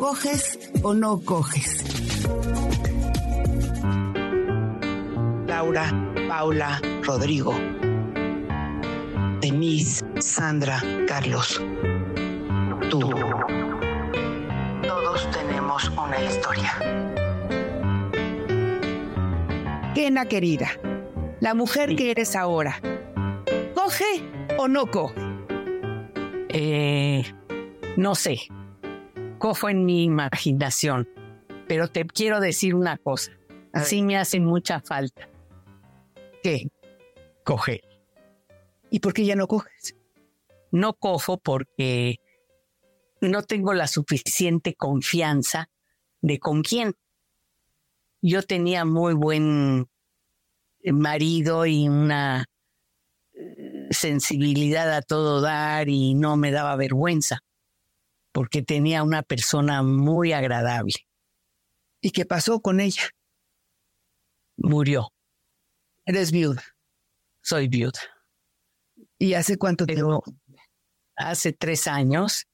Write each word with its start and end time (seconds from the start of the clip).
¿Coges 0.00 0.58
o 0.82 0.94
no 0.94 1.20
coges? 1.20 1.84
Laura, 5.46 5.92
Paula, 6.26 6.80
Rodrigo, 7.02 7.54
Denise, 9.42 10.02
Sandra, 10.18 10.82
Carlos, 11.06 11.62
tú. 12.88 13.00
Todos 14.88 15.30
tenemos 15.32 15.90
una 15.90 16.18
historia. 16.24 16.72
Kena 19.94 20.24
querida, 20.24 20.70
la 21.40 21.52
mujer 21.52 21.94
que 21.94 22.10
eres 22.10 22.36
ahora, 22.36 22.80
¿coge 23.74 24.24
o 24.56 24.66
no 24.66 24.86
coge? 24.86 25.20
Eh, 26.48 27.22
no 27.98 28.14
sé 28.14 28.48
cojo 29.40 29.68
en 29.68 29.84
mi 29.84 30.04
imaginación. 30.04 31.08
Pero 31.66 31.88
te 31.88 32.04
quiero 32.04 32.38
decir 32.38 32.76
una 32.76 32.96
cosa. 32.98 33.32
Así 33.72 34.02
me 34.02 34.16
hace 34.16 34.38
mucha 34.38 34.80
falta. 34.80 35.28
¿Qué? 36.44 36.68
Coger. 37.42 37.80
¿Y 38.90 39.00
por 39.00 39.12
qué 39.12 39.24
ya 39.24 39.34
no 39.34 39.48
coges? 39.48 39.96
No 40.70 40.94
cojo 40.94 41.38
porque 41.38 42.16
no 43.20 43.42
tengo 43.42 43.72
la 43.72 43.88
suficiente 43.88 44.74
confianza 44.74 45.68
de 46.20 46.38
con 46.38 46.62
quién. 46.62 46.94
Yo 48.22 48.42
tenía 48.42 48.84
muy 48.84 49.14
buen 49.14 49.88
marido 50.84 51.66
y 51.66 51.88
una 51.88 52.44
eh, 53.32 53.88
sensibilidad 53.90 54.92
a 54.92 55.02
todo 55.02 55.40
dar 55.40 55.88
y 55.88 56.14
no 56.14 56.36
me 56.36 56.50
daba 56.50 56.76
vergüenza 56.76 57.40
porque 58.32 58.62
tenía 58.62 59.02
una 59.02 59.22
persona 59.22 59.82
muy 59.82 60.32
agradable. 60.32 60.94
¿Y 62.00 62.10
qué 62.10 62.24
pasó 62.24 62.60
con 62.60 62.80
ella? 62.80 63.10
Murió. 64.56 65.12
¿Eres 66.04 66.32
viuda? 66.32 66.62
Soy 67.42 67.68
viuda. 67.68 68.00
¿Y 69.18 69.34
hace 69.34 69.58
cuánto 69.58 69.86
tiempo? 69.86 70.22
Hace 71.16 71.52
tres 71.52 71.86
años 71.86 72.46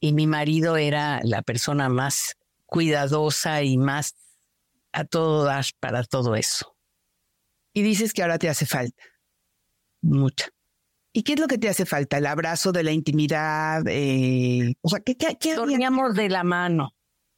y 0.00 0.12
mi 0.12 0.26
marido 0.26 0.76
era 0.76 1.20
la 1.22 1.42
persona 1.42 1.88
más 1.88 2.36
cuidadosa 2.66 3.62
y 3.62 3.78
más 3.78 4.14
a 4.92 5.04
todo 5.04 5.44
dar 5.44 5.64
para 5.80 6.04
todo 6.04 6.34
eso. 6.34 6.76
Y 7.72 7.82
dices 7.82 8.12
que 8.12 8.22
ahora 8.22 8.38
te 8.38 8.48
hace 8.48 8.66
falta. 8.66 9.02
Mucha. 10.02 10.53
¿Y 11.16 11.22
qué 11.22 11.34
es 11.34 11.40
lo 11.40 11.46
que 11.46 11.58
te 11.58 11.68
hace 11.68 11.86
falta? 11.86 12.18
¿El 12.18 12.26
abrazo 12.26 12.72
de 12.72 12.82
la 12.82 12.90
intimidad? 12.90 13.84
Eh, 13.86 14.74
o 14.82 14.88
sea, 14.88 14.98
¿qué, 14.98 15.16
qué, 15.16 15.54
Dormíamos 15.54 16.16
de 16.16 16.28
la 16.28 16.42
mano. 16.42 16.96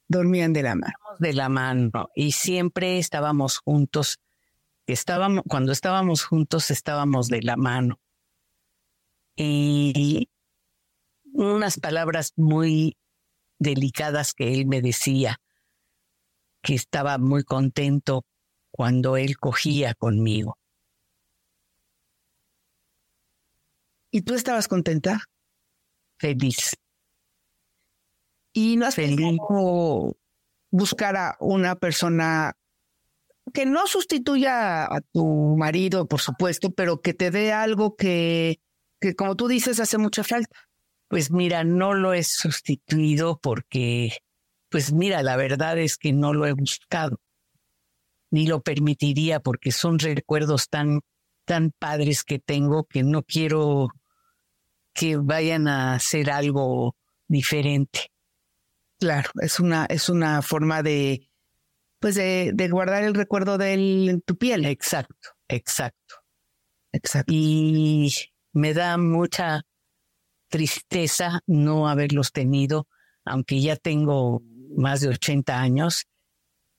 Dormían 0.08 0.54
de 0.54 0.62
la 0.62 0.74
mano. 0.74 0.94
De 1.18 1.34
la 1.34 1.50
mano. 1.50 2.08
Y 2.14 2.32
siempre 2.32 2.98
estábamos 2.98 3.58
juntos. 3.58 4.18
Estábamos, 4.86 5.44
cuando 5.46 5.72
estábamos 5.72 6.24
juntos, 6.24 6.70
estábamos 6.70 7.28
de 7.28 7.42
la 7.42 7.56
mano. 7.58 8.00
Y 9.36 10.30
unas 11.34 11.78
palabras 11.78 12.32
muy 12.36 12.96
delicadas 13.58 14.32
que 14.32 14.54
él 14.54 14.66
me 14.66 14.80
decía, 14.80 15.38
que 16.62 16.74
estaba 16.74 17.18
muy 17.18 17.44
contento 17.44 18.24
cuando 18.70 19.18
él 19.18 19.36
cogía 19.36 19.92
conmigo 19.92 20.56
¿Y 24.16 24.22
tú 24.22 24.32
estabas 24.32 24.66
contenta? 24.66 25.20
Feliz. 26.18 26.74
¿Y 28.54 28.78
no 28.78 28.86
has 28.86 28.94
feliz. 28.94 29.36
buscar 30.70 31.16
a 31.18 31.36
una 31.38 31.76
persona 31.76 32.56
que 33.52 33.66
no 33.66 33.86
sustituya 33.86 34.84
a 34.86 35.02
tu 35.12 35.54
marido, 35.58 36.08
por 36.08 36.22
supuesto, 36.22 36.70
pero 36.70 37.02
que 37.02 37.12
te 37.12 37.30
dé 37.30 37.52
algo 37.52 37.94
que, 37.94 38.58
que, 39.02 39.14
como 39.14 39.36
tú 39.36 39.48
dices, 39.48 39.80
hace 39.80 39.98
mucha 39.98 40.24
falta? 40.24 40.56
Pues 41.08 41.30
mira, 41.30 41.62
no 41.62 41.92
lo 41.92 42.14
he 42.14 42.24
sustituido 42.24 43.38
porque, 43.38 44.16
pues 44.70 44.94
mira, 44.94 45.22
la 45.22 45.36
verdad 45.36 45.78
es 45.78 45.98
que 45.98 46.14
no 46.14 46.32
lo 46.32 46.46
he 46.46 46.54
buscado, 46.54 47.20
ni 48.30 48.46
lo 48.46 48.62
permitiría 48.62 49.40
porque 49.40 49.72
son 49.72 49.98
recuerdos 49.98 50.70
tan, 50.70 51.00
tan 51.44 51.70
padres 51.78 52.24
que 52.24 52.38
tengo 52.38 52.84
que 52.84 53.02
no 53.02 53.22
quiero 53.22 53.90
que 54.96 55.16
vayan 55.16 55.68
a 55.68 55.94
hacer 55.94 56.30
algo 56.30 56.96
diferente. 57.28 58.10
Claro, 58.98 59.30
es 59.42 59.60
una, 59.60 59.86
es 59.86 60.08
una 60.08 60.42
forma 60.42 60.82
de, 60.82 61.28
pues 62.00 62.14
de, 62.14 62.52
de 62.54 62.68
guardar 62.68 63.04
el 63.04 63.14
recuerdo 63.14 63.58
de 63.58 63.74
él 63.74 64.08
en 64.08 64.20
tu 64.22 64.36
piel. 64.36 64.64
Exacto, 64.64 65.30
exacto. 65.48 66.16
Exacto. 66.92 67.32
Y 67.34 68.12
me 68.52 68.72
da 68.72 68.96
mucha 68.96 69.62
tristeza 70.48 71.40
no 71.46 71.88
haberlos 71.88 72.32
tenido, 72.32 72.88
aunque 73.24 73.60
ya 73.60 73.76
tengo 73.76 74.42
más 74.76 75.00
de 75.00 75.08
80 75.08 75.60
años 75.60 76.06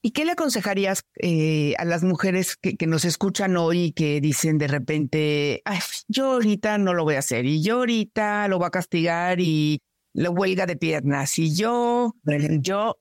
¿Y 0.07 0.11
qué 0.11 0.23
le 0.23 0.31
aconsejarías 0.31 1.03
eh, 1.17 1.73
a 1.77 1.83
las 1.83 2.01
mujeres 2.01 2.55
que, 2.55 2.77
nos 2.87 3.03
escuchan 3.03 3.57
hoy 3.57 3.87
y 3.87 3.91
que 3.91 4.21
dicen 4.21 4.57
de 4.57 4.69
repente, 4.69 5.61
Ay, 5.65 5.79
yo 6.07 6.31
ahorita 6.31 6.77
no 6.77 6.93
lo 6.93 7.03
voy 7.03 7.15
a 7.15 7.19
hacer 7.19 7.45
y 7.45 7.61
yo 7.61 7.79
ahorita 7.79 8.47
lo 8.47 8.57
voy 8.57 8.67
a 8.67 8.69
castigar 8.69 9.41
y 9.41 9.81
la 10.13 10.29
huelga 10.29 10.65
de 10.65 10.77
piernas 10.77 11.37
y 11.39 11.53
yo, 11.53 12.13
yo 12.61 12.95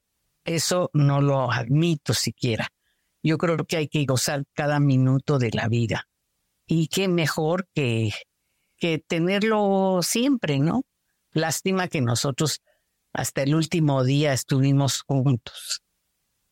eso 0.44 0.90
no 0.94 1.20
lo 1.20 1.52
admito 1.52 2.12
siquiera. 2.12 2.70
Yo 3.22 3.38
creo 3.38 3.56
que 3.58 3.76
hay 3.76 3.86
que 3.86 4.04
gozar 4.04 4.42
cada 4.52 4.80
minuto 4.80 5.38
de 5.38 5.52
la 5.52 5.68
vida. 5.68 6.08
Y 6.66 6.88
qué 6.88 7.06
mejor 7.06 7.68
que, 7.72 8.10
que 8.78 8.98
tenerlo 8.98 10.00
siempre, 10.02 10.58
¿no? 10.58 10.82
Lástima 11.30 11.86
que 11.86 12.00
nosotros 12.00 12.62
hasta 13.12 13.44
el 13.44 13.54
último 13.54 14.02
día 14.02 14.32
estuvimos 14.32 15.02
juntos. 15.02 15.85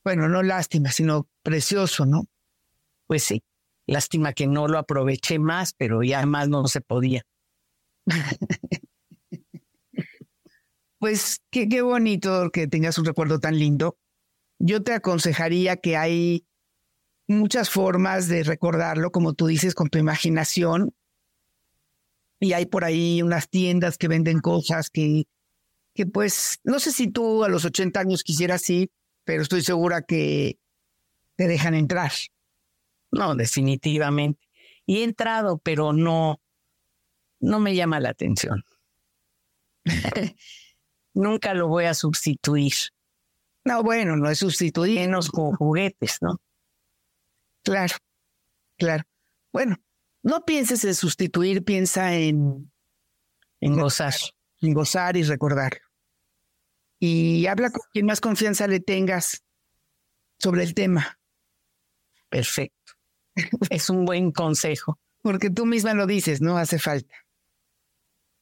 Bueno, 0.05 0.29
no 0.29 0.43
lástima, 0.43 0.93
sino 0.93 1.29
precioso, 1.43 2.05
¿no? 2.05 2.29
Pues 3.06 3.25
sí, 3.25 3.43
lástima 3.87 4.35
que 4.35 4.47
no 4.47 4.69
lo 4.69 4.79
aproveché 4.79 5.39
más, 5.39 5.73
pero 5.73 6.03
ya 6.03 6.25
más 6.27 6.49
no 6.49 6.69
se 6.69 6.83
podía. 6.83 7.23
pues 10.99 11.41
qué, 11.51 11.69
qué 11.69 11.81
bonito 11.81 12.51
que 12.51 12.67
tengas 12.67 12.99
un 12.99 13.06
recuerdo 13.06 13.41
tan 13.41 13.59
lindo. 13.59 13.97
Yo 14.59 14.83
te 14.83 14.93
aconsejaría 14.93 15.79
que 15.79 15.97
hay 15.97 16.47
muchas 17.27 17.71
formas 17.71 18.29
de 18.29 18.43
recordarlo, 18.43 19.11
como 19.11 19.33
tú 19.33 19.47
dices, 19.47 19.75
con 19.75 19.89
tu 19.89 19.99
imaginación. 19.99 20.95
Y 22.41 22.53
hay 22.53 22.67
por 22.67 22.85
ahí 22.85 23.23
unas 23.23 23.49
tiendas 23.49 23.97
que 23.97 24.09
venden 24.09 24.41
cosas 24.41 24.91
que, 24.91 25.25
que 25.95 26.05
pues, 26.05 26.59
no 26.62 26.79
sé 26.79 26.93
si 26.93 27.09
tú 27.09 27.43
a 27.43 27.49
los 27.49 27.65
80 27.65 28.00
años 28.00 28.23
quisieras 28.23 28.69
ir, 28.69 28.91
pero 29.25 29.43
estoy 29.43 29.62
segura 29.62 30.03
que 30.03 30.59
te 31.37 31.49
dejan 31.49 31.75
entrar. 31.75 32.12
No, 33.11 33.35
definitivamente. 33.35 34.47
Y 34.87 34.99
he 34.99 35.05
entrado, 35.05 35.59
pero 35.59 35.93
no, 35.93 36.41
no 37.41 37.61
me 37.61 37.75
llama 37.75 38.00
la 38.00 38.11
atención. 38.11 38.65
Nunca 41.15 41.55
lo 41.55 41.69
voy 41.69 41.85
a 41.85 41.94
sustituir. 41.94 42.75
No, 43.65 43.82
bueno, 43.82 44.17
no 44.17 44.29
es 44.29 44.38
sustituir. 44.38 44.99
Menos 45.00 45.31
con 45.31 45.55
juguetes, 45.55 46.19
¿no? 46.21 46.41
Claro, 47.62 47.97
claro. 48.76 49.05
Bueno, 49.53 49.76
no 50.23 50.44
pienses 50.44 50.85
en 50.85 50.94
sustituir, 50.94 51.65
piensa 51.65 52.15
en, 52.15 52.71
en 53.61 53.75
gozar. 53.75 54.15
En 54.61 54.75
gozar 54.75 55.17
y 55.17 55.23
recordar. 55.23 55.81
Y 56.99 57.46
habla 57.46 57.70
con 57.70 57.82
quien 57.93 58.06
más 58.06 58.20
confianza 58.20 58.67
le 58.67 58.81
tengas 58.81 59.44
sobre 60.38 60.62
el 60.62 60.75
tema. 60.75 61.19
Perfecto. 62.29 62.93
es 63.70 63.91
un 63.91 64.05
buen 64.05 64.32
consejo. 64.32 64.99
Porque 65.23 65.50
tú 65.50 65.67
misma 65.67 65.94
lo 65.94 66.06
dices, 66.06 66.41
no 66.41 66.58
hace 66.58 66.79
falta. 66.79 67.14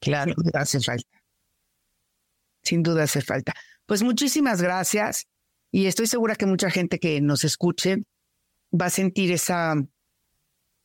Claro. 0.00 0.34
hace 0.54 0.80
falta. 0.80 1.22
Sin 2.62 2.82
duda 2.82 3.04
hace 3.04 3.20
falta. 3.22 3.54
Pues 3.86 4.02
muchísimas 4.02 4.60
gracias 4.60 5.26
y 5.70 5.86
estoy 5.86 6.06
segura 6.06 6.34
que 6.34 6.46
mucha 6.46 6.70
gente 6.70 6.98
que 6.98 7.20
nos 7.20 7.44
escuche 7.44 8.04
va 8.72 8.86
a 8.86 8.90
sentir 8.90 9.30
esa, 9.30 9.74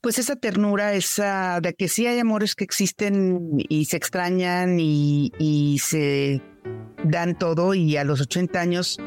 pues 0.02 0.20
esa 0.20 0.36
ternura, 0.36 0.94
esa 0.94 1.62
de 1.62 1.74
que 1.74 1.88
sí 1.88 2.06
hay 2.06 2.20
amores 2.20 2.54
que 2.54 2.64
existen 2.64 3.54
y 3.58 3.86
se 3.86 3.98
extrañan 3.98 4.80
y, 4.80 5.32
y 5.40 5.80
se 5.80 6.42
dan 7.10 7.38
todo 7.38 7.74
y 7.74 7.98
a 7.98 8.04
los 8.04 8.22
80 8.22 8.60
años 8.60 9.00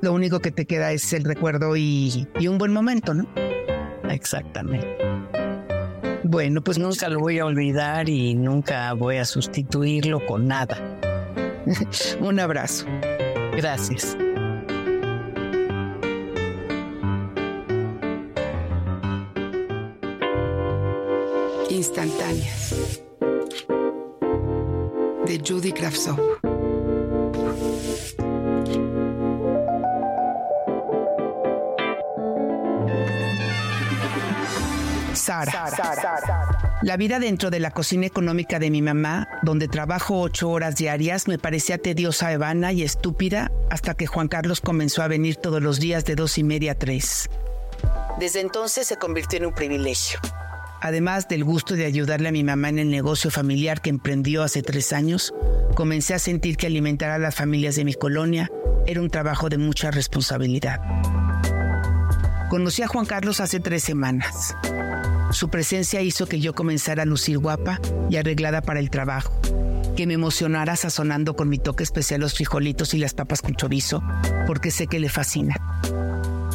lo 0.00 0.12
único 0.12 0.40
que 0.40 0.50
te 0.50 0.66
queda 0.66 0.92
es 0.92 1.12
el 1.12 1.24
recuerdo 1.24 1.76
y, 1.76 2.28
y 2.38 2.48
un 2.48 2.58
buen 2.58 2.72
momento, 2.72 3.14
¿no? 3.14 3.26
Exactamente. 4.08 4.86
Bueno, 6.24 6.62
pues 6.62 6.78
nunca 6.78 7.08
lo 7.08 7.20
voy 7.20 7.38
a 7.38 7.46
olvidar 7.46 8.08
y 8.08 8.34
nunca 8.34 8.92
voy 8.92 9.16
a 9.16 9.24
sustituirlo 9.24 10.24
con 10.26 10.46
nada. 10.46 10.78
Un 12.20 12.40
abrazo. 12.40 12.86
Gracias. 13.56 14.16
Instantáneas 21.70 23.02
de 25.26 25.42
Judy 25.46 25.72
Kravtsov. 25.72 26.47
La 36.82 36.96
vida 36.96 37.18
dentro 37.18 37.50
de 37.50 37.60
la 37.60 37.70
cocina 37.70 38.06
económica 38.06 38.58
de 38.58 38.70
mi 38.70 38.82
mamá, 38.82 39.28
donde 39.42 39.68
trabajo 39.68 40.20
ocho 40.20 40.50
horas 40.50 40.76
diarias, 40.76 41.28
me 41.28 41.38
parecía 41.38 41.78
tediosa, 41.78 42.36
vana 42.38 42.72
y 42.72 42.82
estúpida 42.82 43.50
hasta 43.70 43.94
que 43.94 44.06
Juan 44.06 44.28
Carlos 44.28 44.60
comenzó 44.60 45.02
a 45.02 45.08
venir 45.08 45.36
todos 45.36 45.62
los 45.62 45.80
días 45.80 46.04
de 46.04 46.14
dos 46.14 46.38
y 46.38 46.44
media 46.44 46.72
a 46.72 46.74
tres. 46.74 47.28
Desde 48.18 48.40
entonces 48.40 48.86
se 48.86 48.96
convirtió 48.96 49.38
en 49.38 49.46
un 49.46 49.52
privilegio. 49.52 50.18
Además 50.80 51.28
del 51.28 51.44
gusto 51.44 51.74
de 51.74 51.84
ayudarle 51.84 52.28
a 52.28 52.32
mi 52.32 52.44
mamá 52.44 52.68
en 52.68 52.78
el 52.78 52.90
negocio 52.90 53.30
familiar 53.30 53.80
que 53.80 53.90
emprendió 53.90 54.44
hace 54.44 54.62
tres 54.62 54.92
años, 54.92 55.34
comencé 55.74 56.14
a 56.14 56.18
sentir 56.18 56.56
que 56.56 56.66
alimentar 56.66 57.10
a 57.10 57.18
las 57.18 57.34
familias 57.34 57.74
de 57.74 57.84
mi 57.84 57.94
colonia 57.94 58.50
era 58.86 59.00
un 59.00 59.10
trabajo 59.10 59.48
de 59.48 59.58
mucha 59.58 59.90
responsabilidad. 59.90 60.80
Conocí 62.48 62.82
a 62.82 62.88
Juan 62.88 63.06
Carlos 63.06 63.40
hace 63.40 63.60
tres 63.60 63.82
semanas. 63.82 64.54
Su 65.30 65.50
presencia 65.50 66.00
hizo 66.00 66.26
que 66.26 66.40
yo 66.40 66.54
comenzara 66.54 67.02
a 67.02 67.06
lucir 67.06 67.38
guapa 67.38 67.78
y 68.08 68.16
arreglada 68.16 68.62
para 68.62 68.80
el 68.80 68.88
trabajo, 68.88 69.38
que 69.94 70.06
me 70.06 70.14
emocionara 70.14 70.74
sazonando 70.74 71.36
con 71.36 71.50
mi 71.50 71.58
toque 71.58 71.82
especial 71.82 72.22
los 72.22 72.34
frijolitos 72.34 72.94
y 72.94 72.98
las 72.98 73.12
papas 73.12 73.42
con 73.42 73.54
chorizo, 73.54 74.02
porque 74.46 74.70
sé 74.70 74.86
que 74.86 74.98
le 74.98 75.10
fascina. 75.10 75.54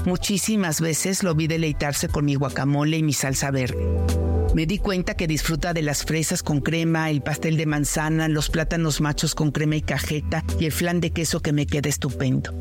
Muchísimas 0.05 0.81
veces 0.81 1.23
lo 1.23 1.35
vi 1.35 1.47
deleitarse 1.47 2.09
con 2.09 2.25
mi 2.25 2.35
guacamole 2.35 2.97
y 2.97 3.03
mi 3.03 3.13
salsa 3.13 3.51
verde. 3.51 3.87
Me 4.55 4.65
di 4.65 4.79
cuenta 4.79 5.15
que 5.15 5.27
disfruta 5.27 5.73
de 5.73 5.83
las 5.83 6.03
fresas 6.03 6.41
con 6.43 6.59
crema, 6.59 7.09
el 7.09 7.21
pastel 7.21 7.57
de 7.57 7.67
manzana, 7.67 8.27
los 8.27 8.49
plátanos 8.49 9.01
machos 9.01 9.35
con 9.35 9.51
crema 9.51 9.75
y 9.75 9.81
cajeta 9.81 10.43
y 10.59 10.65
el 10.65 10.71
flan 10.71 10.99
de 10.99 11.11
queso 11.11 11.41
que 11.41 11.53
me 11.53 11.67
queda 11.67 11.89
estupendo. 11.89 12.51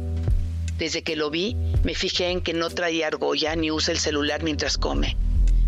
Desde 0.79 1.03
que 1.03 1.17
lo 1.17 1.31
vi, 1.31 1.56
me 1.85 1.94
fijé 1.94 2.31
en 2.31 2.43
que 2.43 2.53
no 2.53 2.69
traía 2.70 3.09
argolla 3.09 3.56
ni 3.56 3.70
usa 3.70 3.93
el 3.93 3.99
celular 3.99 4.43
mientras 4.43 4.79
come. 4.79 5.17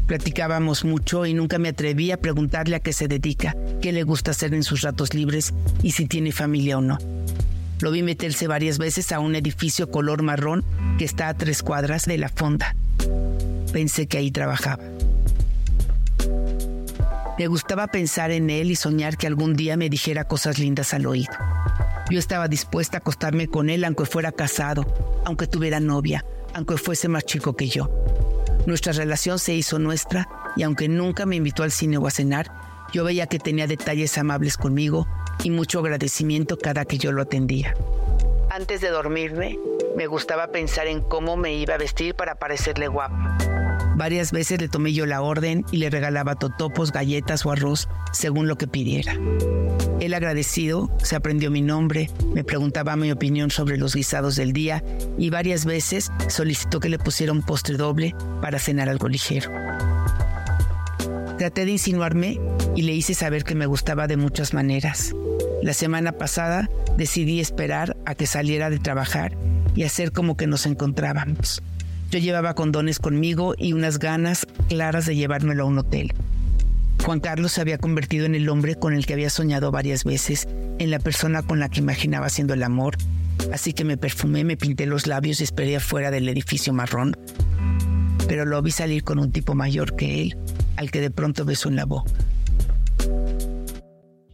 Platicábamos 0.07 0.85
mucho 0.85 1.25
y 1.25 1.33
nunca 1.33 1.59
me 1.59 1.71
atreví 1.71 2.11
a 2.11 2.21
preguntarle 2.21 2.77
a 2.77 2.81
qué 2.81 2.93
se 2.93 3.09
dedica, 3.09 3.57
qué 3.81 3.91
le 3.91 4.03
gusta 4.03 4.33
hacer 4.33 4.53
en 4.53 4.63
sus 4.63 4.83
ratos 4.83 5.15
libres 5.15 5.55
y 5.83 5.93
si 5.93 6.07
tiene 6.07 6.31
familia 6.31 6.77
o 6.77 6.83
no. 6.83 6.99
Lo 7.81 7.91
vi 7.91 8.03
meterse 8.03 8.47
varias 8.47 8.79
veces 8.79 9.13
a 9.13 9.19
un 9.19 9.35
edificio 9.35 9.91
color 9.91 10.23
marrón 10.23 10.65
que 10.99 11.05
está 11.05 11.29
a 11.29 11.35
tres 11.35 11.63
cuadras 11.63 12.05
de 12.05 12.19
la 12.19 12.29
fonda. 12.29 12.77
Pensé 13.73 14.07
que 14.07 14.19
ahí 14.19 14.31
trabajaba. 14.31 14.85
Me 17.39 17.47
gustaba 17.47 17.87
pensar 17.89 18.31
en 18.31 18.51
él 18.51 18.71
y 18.71 18.77
soñar 18.77 19.17
que 19.17 19.27
algún 19.27 19.55
día 19.55 19.77
me 19.77 19.89
dijera 19.91 20.25
cosas 20.25 20.59
lindas 20.59 20.95
al 20.95 21.07
oído. 21.07 21.33
Yo 22.11 22.19
estaba 22.19 22.47
dispuesta 22.47 22.99
a 22.99 23.01
acostarme 23.01 23.49
con 23.49 23.71
él 23.71 23.85
aunque 23.85 24.05
fuera 24.05 24.33
casado, 24.33 24.85
aunque 25.25 25.47
tuviera 25.47 25.81
novia, 25.81 26.25
aunque 26.53 26.77
fuese 26.77 27.09
más 27.09 27.25
chico 27.25 27.57
que 27.57 27.69
yo. 27.69 28.04
Nuestra 28.67 28.93
relación 28.93 29.39
se 29.39 29.55
hizo 29.55 29.79
nuestra 29.79 30.29
y 30.57 30.63
aunque 30.63 30.89
nunca 30.89 31.27
me 31.27 31.37
invitó 31.37 31.63
al 31.63 31.71
cine 31.71 31.99
o 31.99 32.07
a 32.07 32.11
cenar, 32.11 32.51
yo 32.93 33.05
veía 33.05 33.27
que 33.27 33.39
tenía 33.39 33.67
detalles 33.67 34.17
amables 34.17 34.57
conmigo 34.57 35.07
y 35.43 35.51
mucho 35.51 35.81
agradecimiento 35.81 36.57
cada 36.57 36.85
que 36.85 36.97
yo 36.97 37.13
lo 37.13 37.23
atendía. 37.23 37.75
Antes 38.51 38.81
de 38.81 38.89
dormirme, 38.89 39.59
me 39.97 40.07
gustaba 40.07 40.47
pensar 40.49 40.87
en 40.87 41.03
cómo 41.03 41.37
me 41.37 41.55
iba 41.55 41.75
a 41.75 41.79
vestir 41.79 42.15
para 42.15 42.37
parecerle 42.37 42.89
guapa. 42.89 43.37
Varias 43.97 44.33
veces 44.33 44.61
le 44.61 44.69
tomé 44.69 44.93
yo 44.93 45.07
la 45.07 45.23
orden 45.23 45.65
y 45.71 45.77
le 45.77 45.91
regalaba 45.91 46.35
totopos, 46.35 46.93
galletas 46.93 47.47
o 47.47 47.53
arroz 47.53 47.89
según 48.13 48.49
lo 48.49 48.57
que 48.57 48.67
pidiera. 48.67 49.17
Él 50.01 50.15
agradecido 50.15 50.91
se 51.03 51.17
aprendió 51.17 51.51
mi 51.51 51.63
nombre, 51.63 52.11
me 52.35 52.45
preguntaba 52.45 52.97
mi 52.97 53.13
opinión 53.13 53.51
sobre 53.51 53.77
los 53.77 53.95
guisados 53.95 54.37
del 54.37 54.53
día 54.53 54.83
y 55.17 55.31
varias 55.31 55.65
veces 55.65 56.11
solicitó 56.29 56.81
que 56.81 56.89
le 56.89 56.99
pusiera 56.99 57.33
un 57.33 57.43
postre 57.43 57.77
doble 57.77 58.15
para 58.43 58.59
cenar 58.59 58.89
algo 58.89 59.09
ligero. 59.09 59.51
Traté 61.39 61.65
de 61.65 61.73
insinuarme 61.73 62.41
y 62.77 62.83
le 62.83 62.93
hice 62.93 63.15
saber 63.15 63.45
que 63.45 63.55
me 63.55 63.67
gustaba 63.67 64.07
de 64.07 64.17
muchas 64.17 64.55
maneras. 64.55 65.15
La 65.63 65.73
semana 65.73 66.13
pasada 66.13 66.69
decidí 66.97 67.41
esperar 67.41 67.97
a 68.07 68.15
que 68.15 68.27
saliera 68.27 68.71
de 68.71 68.79
trabajar 68.79 69.37
y 69.75 69.85
hacer 69.85 70.13
como 70.13 70.37
que 70.37 70.47
nos 70.47 70.67
encontrábamos. 70.67 71.63
Yo 72.15 72.21
llevaba 72.21 72.55
condones 72.55 73.01
conmigo 73.01 73.57
y 73.59 73.73
unas 73.73 73.99
ganas 73.99 74.47
claras 74.69 75.05
de 75.05 75.17
llevármelo 75.17 75.65
a 75.65 75.67
un 75.67 75.79
hotel. 75.79 76.13
Juan 77.05 77.19
Carlos 77.19 77.51
se 77.51 77.61
había 77.61 77.77
convertido 77.77 78.25
en 78.25 78.37
el 78.37 78.49
hombre 78.49 78.77
con 78.77 78.95
el 78.95 79.05
que 79.05 79.15
había 79.15 79.31
soñado 79.31 79.73
varias 79.73 80.05
veces, 80.05 80.47
en 80.79 80.93
la 80.93 81.01
persona 81.01 81.43
con 81.43 81.59
la 81.59 81.69
que 81.69 81.81
imaginaba 81.81 82.27
haciendo 82.27 82.55
el 82.55 82.63
amor, 82.63 82.99
así 83.53 83.73
que 83.73 83.83
me 83.83 83.97
perfumé, 83.97 84.45
me 84.45 84.57
pinté 84.57 84.87
los 84.87 85.09
labios 85.09 85.41
y 85.41 85.43
esperé 85.43 85.75
afuera 85.75 86.13
del 86.13 86.29
edificio 86.29 86.73
marrón. 86.73 87.17
Pero 88.29 88.45
lo 88.45 88.63
vi 88.63 88.71
salir 88.71 89.03
con 89.03 89.19
un 89.19 89.33
tipo 89.33 89.57
mayor 89.57 89.97
que 89.97 90.23
él, 90.23 90.37
al 90.77 90.93
que 90.93 91.01
de 91.01 91.11
pronto 91.11 91.45
besó 91.45 91.69
en 91.69 91.75
la 91.75 91.85
boca. 91.85 92.13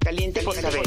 Caliente 0.01 0.43
por 0.43 0.55
saber. 0.55 0.81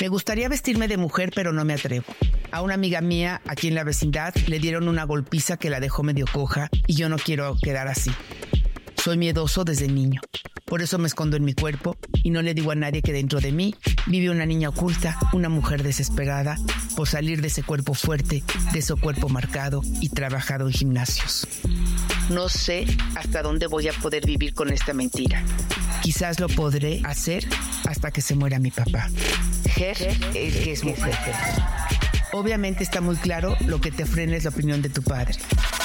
Me 0.00 0.08
gustaría 0.08 0.48
vestirme 0.48 0.88
de 0.88 0.98
mujer, 0.98 1.32
pero 1.34 1.52
no 1.52 1.64
me 1.64 1.72
atrevo. 1.72 2.04
A 2.52 2.60
una 2.60 2.74
amiga 2.74 3.00
mía 3.00 3.40
aquí 3.46 3.68
en 3.68 3.74
la 3.74 3.82
vecindad 3.82 4.34
le 4.46 4.58
dieron 4.58 4.88
una 4.88 5.04
golpiza 5.04 5.56
que 5.56 5.70
la 5.70 5.80
dejó 5.80 6.02
medio 6.02 6.26
coja 6.30 6.68
y 6.86 6.94
yo 6.94 7.08
no 7.08 7.16
quiero 7.16 7.56
quedar 7.62 7.88
así. 7.88 8.10
Soy 9.02 9.16
miedoso 9.16 9.64
desde 9.64 9.88
niño. 9.88 10.20
Por 10.66 10.82
eso 10.82 10.98
me 10.98 11.06
escondo 11.06 11.36
en 11.36 11.44
mi 11.44 11.54
cuerpo 11.54 11.96
y 12.12 12.30
no 12.30 12.42
le 12.42 12.52
digo 12.52 12.72
a 12.72 12.74
nadie 12.74 13.00
que 13.00 13.12
dentro 13.12 13.40
de 13.40 13.52
mí 13.52 13.74
vive 14.06 14.30
una 14.30 14.44
niña 14.46 14.68
oculta, 14.68 15.18
una 15.32 15.48
mujer 15.48 15.82
desesperada 15.82 16.56
por 16.96 17.08
salir 17.08 17.40
de 17.40 17.48
ese 17.48 17.62
cuerpo 17.62 17.94
fuerte, 17.94 18.42
de 18.72 18.78
ese 18.78 18.94
cuerpo 18.96 19.28
marcado 19.28 19.80
y 20.00 20.08
trabajado 20.08 20.66
en 20.66 20.72
gimnasios. 20.72 21.46
No 22.30 22.48
sé 22.48 22.84
hasta 23.14 23.42
dónde 23.42 23.66
voy 23.66 23.88
a 23.88 23.92
poder 23.92 24.26
vivir 24.26 24.54
con 24.54 24.72
esta 24.72 24.92
mentira. 24.92 25.42
Quizás 26.02 26.40
lo 26.40 26.48
podré 26.48 27.00
hacer 27.04 27.46
hasta 27.88 28.10
que 28.10 28.22
se 28.22 28.34
muera 28.34 28.58
mi 28.58 28.70
papá. 28.70 29.08
Es 29.76 29.98
que 30.32 30.72
es 30.72 30.84
mujer. 30.84 31.14
Obviamente 32.32 32.82
está 32.82 33.00
muy 33.00 33.16
claro 33.16 33.56
lo 33.66 33.80
que 33.80 33.90
te 33.90 34.04
frena 34.04 34.36
es 34.36 34.44
la 34.44 34.50
opinión 34.50 34.82
de 34.82 34.88
tu 34.88 35.02
padre. 35.02 35.34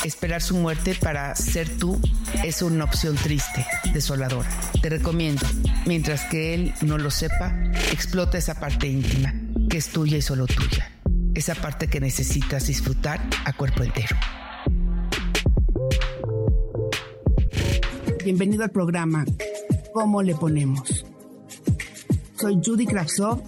Esperar 0.04 0.42
su 0.42 0.58
muerte 0.58 0.96
para 0.96 1.36
ser 1.36 1.70
tú 1.78 2.00
es 2.44 2.62
una 2.62 2.84
opción 2.84 3.16
triste, 3.16 3.66
desoladora. 3.94 4.50
Te 4.82 4.90
recomiendo, 4.90 5.46
mientras 5.86 6.26
que 6.26 6.54
él 6.54 6.74
no 6.82 6.98
lo 6.98 7.12
sepa, 7.12 7.56
explota 7.92 8.38
esa 8.38 8.60
parte 8.60 8.88
íntima, 8.88 9.34
que 9.70 9.78
es 9.78 9.90
tuya 9.90 10.18
y 10.18 10.22
solo 10.22 10.48
tuya. 10.48 10.92
Esa 11.34 11.56
parte 11.56 11.88
que 11.88 12.00
necesitas 12.00 12.68
disfrutar 12.68 13.22
a 13.46 13.54
cuerpo 13.54 13.84
entero. 13.84 14.18
Bienvenido 18.24 18.64
al 18.64 18.72
programa 18.72 19.26
¿Cómo 19.94 20.24
le 20.24 20.36
ponemos? 20.36 21.06
Soy 22.40 22.60
Judy 22.64 22.86
Kravtsov. 22.86 23.42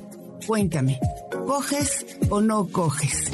Cuéntame, 0.46 1.00
¿coges 1.48 2.06
o 2.30 2.42
no 2.42 2.68
coges? 2.68 3.32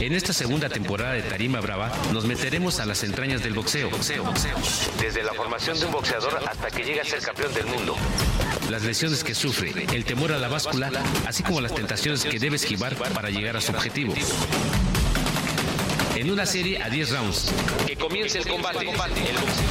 En 0.00 0.12
esta 0.12 0.32
segunda 0.32 0.68
temporada 0.68 1.12
de 1.12 1.22
Tarima 1.22 1.60
Brava 1.60 1.92
nos 2.12 2.24
meteremos 2.24 2.80
a 2.80 2.86
las 2.86 3.04
entrañas 3.04 3.42
del 3.42 3.54
boxeo. 3.54 3.90
boxeo, 3.90 4.24
boxeo. 4.24 4.56
Desde 5.00 5.22
la 5.22 5.32
formación 5.34 5.78
de 5.78 5.86
un 5.86 5.92
boxeador 5.92 6.40
hasta 6.48 6.68
que 6.70 6.82
llega 6.82 7.02
a 7.02 7.04
ser 7.04 7.20
campeón 7.20 7.54
del 7.54 7.66
mundo. 7.66 7.94
Las 8.70 8.82
lesiones 8.82 9.22
que 9.22 9.34
sufre, 9.34 9.86
el 9.92 10.04
temor 10.04 10.32
a 10.32 10.38
la 10.38 10.48
báscula, 10.48 10.90
así 11.26 11.42
como 11.42 11.60
las 11.60 11.74
tentaciones 11.74 12.24
que 12.24 12.38
debe 12.38 12.56
esquivar 12.56 12.96
para 12.96 13.30
llegar 13.30 13.56
a 13.56 13.60
su 13.60 13.70
objetivo. 13.72 14.14
En 16.18 16.28
una 16.28 16.44
serie 16.44 16.82
a 16.82 16.90
10 16.90 17.12
rounds. 17.12 17.52
Que 17.86 17.94
comience 17.94 18.38
el 18.38 18.44
combate. 18.44 18.78
El 18.80 18.86
boxeo. 18.86 19.68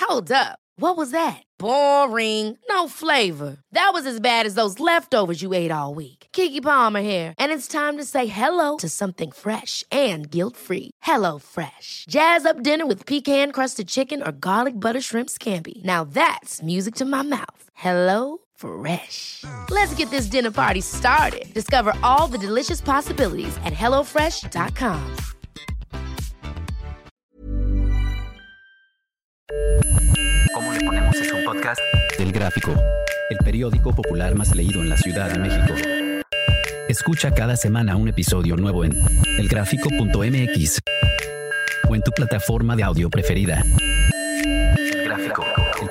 Hold 0.00 0.32
up. 0.32 0.58
What 0.78 0.96
was 0.96 1.10
that? 1.10 1.42
Boring. 1.58 2.56
No 2.70 2.88
flavor. 2.88 3.58
That 3.72 3.90
was 3.92 4.06
as 4.06 4.20
bad 4.20 4.46
as 4.46 4.54
those 4.54 4.80
leftovers 4.80 5.42
you 5.42 5.52
ate 5.52 5.70
all 5.70 5.94
week. 5.94 6.28
Kiki 6.32 6.60
Palmer 6.62 7.02
here, 7.02 7.34
and 7.38 7.52
it's 7.52 7.68
time 7.68 7.98
to 7.98 8.04
say 8.04 8.26
hello 8.26 8.76
to 8.78 8.88
something 8.88 9.32
fresh 9.32 9.84
and 9.90 10.30
guilt-free. 10.30 10.90
Hello 11.02 11.38
Fresh. 11.38 12.06
Jazz 12.08 12.46
up 12.46 12.62
dinner 12.62 12.86
with 12.86 13.04
pecan-crusted 13.04 13.88
chicken 13.88 14.22
or 14.22 14.32
garlic 14.32 14.80
butter 14.80 15.00
shrimp 15.00 15.28
scampi. 15.28 15.82
Now 15.84 16.04
that's 16.04 16.62
music 16.62 16.94
to 16.96 17.04
my 17.04 17.22
mouth. 17.22 17.70
Hello 17.74 18.45
Fresh. 18.56 19.44
Let's 19.70 19.94
get 19.94 20.10
this 20.10 20.26
dinner 20.26 20.50
party 20.50 20.80
started. 20.80 21.52
Discover 21.54 21.92
all 22.02 22.26
the 22.26 22.38
delicious 22.38 22.80
possibilities 22.80 23.56
at 23.64 23.72
hellofresh.com. 23.72 25.00
¿Cómo 30.54 30.72
le 30.72 30.80
ponemos 30.80 31.16
es 31.16 31.32
un 31.32 31.44
podcast? 31.44 31.80
El 32.18 32.32
Gráfico, 32.32 32.74
el 33.30 33.38
periódico 33.38 33.94
popular 33.94 34.34
más 34.34 34.54
leído 34.54 34.80
en 34.80 34.88
la 34.88 34.96
Ciudad 34.96 35.30
de 35.30 35.38
México. 35.38 35.74
Escucha 36.88 37.34
cada 37.34 37.56
semana 37.56 37.96
un 37.96 38.08
episodio 38.08 38.56
nuevo 38.56 38.84
en 38.84 38.92
elgráfico.mx 39.38 40.80
o 41.88 41.94
en 41.94 42.02
tu 42.02 42.10
plataforma 42.12 42.76
de 42.76 42.84
audio 42.84 43.10
preferida. 43.10 43.64